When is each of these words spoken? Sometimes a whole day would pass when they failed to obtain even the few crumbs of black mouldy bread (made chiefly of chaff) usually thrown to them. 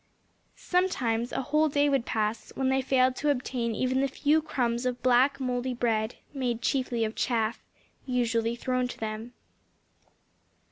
Sometimes 0.55 1.31
a 1.31 1.43
whole 1.43 1.69
day 1.69 1.87
would 1.87 2.07
pass 2.07 2.51
when 2.55 2.69
they 2.69 2.81
failed 2.81 3.15
to 3.17 3.29
obtain 3.29 3.75
even 3.75 4.01
the 4.01 4.07
few 4.07 4.41
crumbs 4.41 4.87
of 4.87 5.03
black 5.03 5.39
mouldy 5.39 5.75
bread 5.75 6.15
(made 6.33 6.59
chiefly 6.63 7.03
of 7.05 7.13
chaff) 7.13 7.63
usually 8.07 8.55
thrown 8.55 8.87
to 8.87 8.97
them. 8.97 9.33